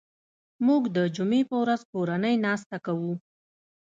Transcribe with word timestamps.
موږ 0.67 0.83
د 0.95 0.97
جمعې 1.15 1.41
په 1.49 1.55
ورځ 1.61 1.81
کورنۍ 1.91 2.35
ناسته 2.45 2.77
کوو 2.85 3.13